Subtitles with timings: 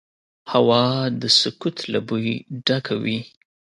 [0.51, 0.85] هوا
[1.21, 2.27] د سکوت له بوی
[2.65, 3.19] ډکه وي